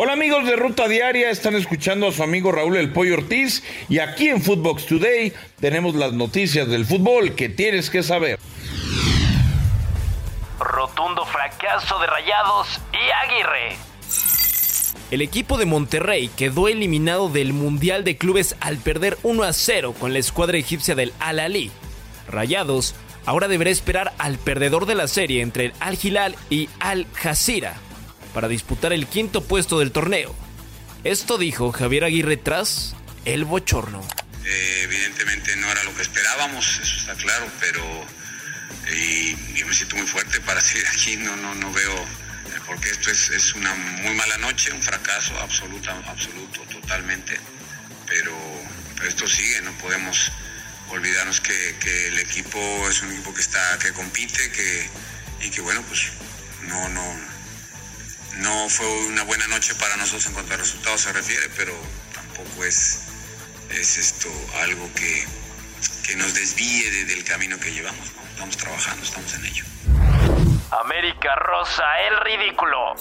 [0.00, 3.98] Hola amigos de Ruta Diaria, están escuchando a su amigo Raúl El Pollo Ortiz y
[3.98, 8.38] aquí en Footbox Today tenemos las noticias del fútbol que tienes que saber.
[10.60, 13.76] Rotundo fracaso de Rayados y Aguirre.
[15.10, 19.96] El equipo de Monterrey quedó eliminado del Mundial de Clubes al perder 1 a 0
[19.98, 21.72] con la escuadra egipcia del Al Ali.
[22.28, 22.94] Rayados
[23.26, 27.80] ahora deberá esperar al perdedor de la serie entre el Al Hilal y Al Jazeera
[28.38, 30.32] para disputar el quinto puesto del torneo.
[31.02, 34.06] Esto dijo Javier Aguirre tras el bochorno.
[34.44, 37.82] Eh, evidentemente no era lo que esperábamos, eso está claro, pero
[38.94, 42.90] y, yo me siento muy fuerte para seguir aquí, no, no, no veo, eh, porque
[42.90, 47.40] esto es, es una muy mala noche, un fracaso absoluto, absoluto, totalmente,
[48.06, 48.36] pero,
[48.94, 50.30] pero esto sigue, no podemos
[50.90, 54.88] olvidarnos que, que, el equipo es un equipo que está, que compite, que,
[55.40, 56.12] y que bueno, pues
[56.68, 57.37] no, no,
[58.38, 61.72] no fue una buena noche para nosotros en cuanto a resultados se refiere, pero
[62.14, 63.02] tampoco es,
[63.70, 64.28] es esto
[64.62, 65.24] algo que,
[66.06, 68.12] que nos desvíe de, del camino que llevamos.
[68.14, 68.22] ¿no?
[68.30, 69.64] Estamos trabajando, estamos en ello.
[70.84, 72.94] América Rosa, el ridículo.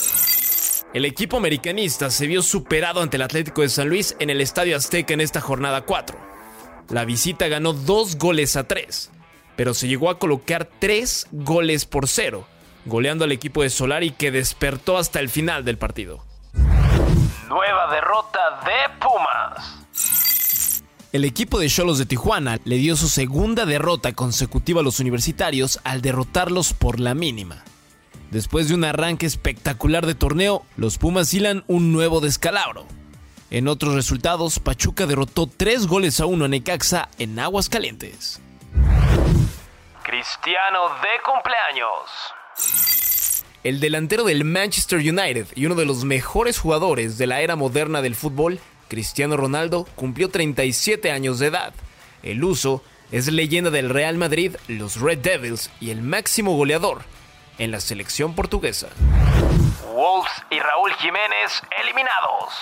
[0.94, 4.76] El equipo americanista se vio superado ante el Atlético de San Luis en el Estadio
[4.76, 6.18] Azteca en esta jornada 4.
[6.90, 9.12] La visita ganó dos goles a tres,
[9.56, 12.48] pero se llegó a colocar tres goles por cero
[12.88, 16.24] goleando al equipo de Solari que despertó hasta el final del partido.
[17.48, 19.88] Nueva derrota de Pumas.
[21.14, 25.80] El equipo de Cholos de Tijuana le dio su segunda derrota consecutiva a los universitarios
[25.84, 27.64] al derrotarlos por la mínima.
[28.32, 32.86] Después de un arranque espectacular de torneo, los Pumas hilan un nuevo descalabro.
[33.50, 38.42] En otros resultados, Pachuca derrotó 3 goles a 1 a Necaxa en Aguas Calientes.
[40.04, 42.27] Cristiano de cumpleaños.
[43.64, 48.02] El delantero del Manchester United y uno de los mejores jugadores de la era moderna
[48.02, 51.74] del fútbol, Cristiano Ronaldo, cumplió 37 años de edad.
[52.24, 57.02] El uso es leyenda del Real Madrid, los Red Devils y el máximo goleador
[57.58, 58.90] en la selección portuguesa.
[59.94, 62.54] Wolves y Raúl Jiménez eliminados.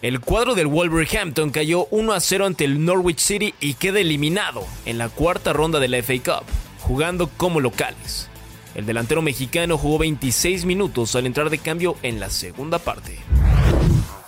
[0.00, 4.66] El cuadro del Wolverhampton cayó 1 a 0 ante el Norwich City y queda eliminado
[4.86, 6.46] en la cuarta ronda de la FA Cup,
[6.80, 8.28] jugando como locales.
[8.74, 13.18] El delantero mexicano jugó 26 minutos al entrar de cambio en la segunda parte.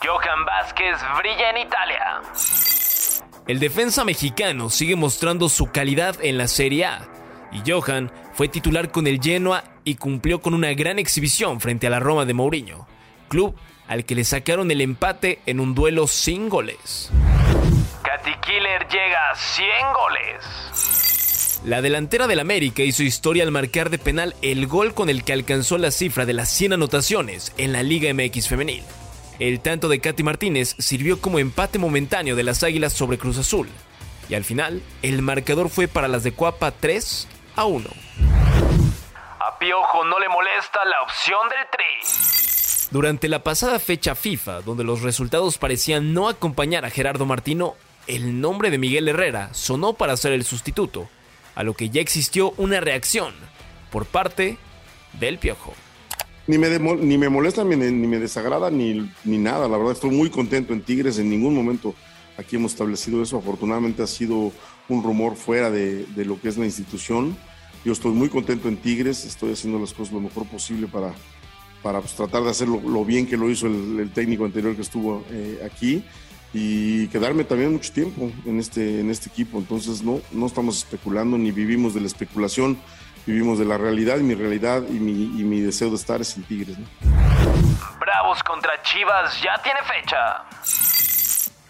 [0.05, 2.22] Johan Vázquez brilla en Italia.
[3.47, 7.09] El defensa mexicano sigue mostrando su calidad en la Serie A
[7.53, 11.91] y Johan fue titular con el Genoa y cumplió con una gran exhibición frente a
[11.91, 12.87] la Roma de Mourinho,
[13.28, 13.55] club
[13.87, 17.11] al que le sacaron el empate en un duelo sin goles.
[18.03, 21.03] Katy Killer llega a 100 goles.
[21.64, 25.32] La delantera del América hizo historia al marcar de penal el gol con el que
[25.32, 28.82] alcanzó la cifra de las 100 anotaciones en la Liga MX femenil.
[29.38, 33.66] El tanto de Katy Martínez sirvió como empate momentáneo de las Águilas sobre Cruz Azul.
[34.28, 37.88] Y al final, el marcador fue para las de Cuapa 3 a 1.
[39.41, 42.91] A Piojo no le molesta la opción del Tri.
[42.91, 47.75] Durante la pasada fecha FIFA, donde los resultados parecían no acompañar a Gerardo Martino,
[48.06, 51.08] el nombre de Miguel Herrera sonó para ser el sustituto,
[51.54, 53.34] a lo que ya existió una reacción
[53.91, 54.59] por parte
[55.20, 55.75] del Piojo.
[56.47, 59.66] Ni me, ni me molesta, ni, me desagrada, ni, ni nada.
[59.69, 61.19] La verdad, estoy muy contento en Tigres.
[61.19, 61.94] En ningún momento
[62.37, 63.38] aquí hemos establecido eso.
[63.38, 64.53] Afortunadamente ha sido
[64.88, 67.37] un rumor fuera de, de lo que es la institución.
[67.84, 69.25] Yo estoy muy contento en Tigres.
[69.25, 71.14] Estoy haciendo las cosas lo mejor posible para,
[71.82, 74.82] para pues, tratar de hacerlo lo bien que lo hizo el, el técnico anterior que
[74.82, 76.04] estuvo eh, aquí
[76.54, 79.59] y quedarme también mucho tiempo en este, en este equipo.
[79.59, 82.78] Entonces, no, no estamos especulando ni vivimos de la especulación,
[83.26, 86.37] vivimos de la realidad y mi realidad y mi, y mi deseo de estar es
[86.37, 86.78] en Tigres.
[86.78, 86.87] ¿no?
[88.00, 90.44] Bravos contra Chivas ya tiene fecha.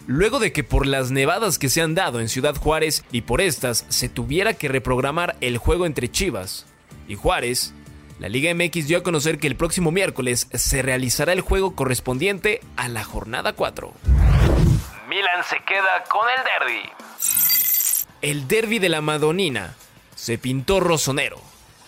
[0.07, 3.41] Luego de que por las nevadas que se han dado en Ciudad Juárez y por
[3.41, 6.67] estas se tuviera que reprogramar el juego entre Chivas
[7.09, 7.73] y Juárez,
[8.19, 12.61] la Liga MX dio a conocer que el próximo miércoles se realizará el juego correspondiente
[12.77, 13.95] a la jornada 4.
[15.15, 16.91] Milan se queda con el derby.
[18.21, 19.77] El derby de la Madonina
[20.17, 21.41] se pintó rosonero.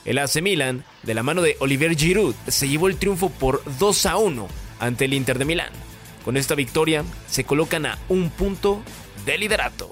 [0.04, 4.06] El AC Milan, de la mano de Oliver Giroud, se llevó el triunfo por 2
[4.06, 4.46] a 1
[4.78, 5.72] ante el Inter de Milán.
[6.24, 8.80] Con esta victoria se colocan a un punto
[9.24, 9.90] de liderato.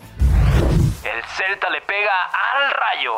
[1.02, 2.12] El Celta le pega
[2.52, 3.14] al rayo.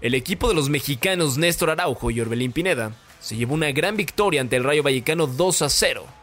[0.00, 2.90] El equipo de los mexicanos Néstor Araujo y Orbelín Pineda
[3.20, 6.17] se llevó una gran victoria ante el Rayo Vallecano 2 a 0.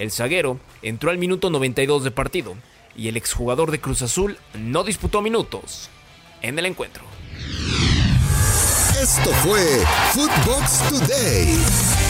[0.00, 2.56] El zaguero entró al minuto 92 de partido
[2.96, 5.90] y el exjugador de Cruz Azul no disputó minutos
[6.40, 7.04] en el encuentro.
[8.98, 9.60] Esto fue
[10.14, 12.09] Footbox Today.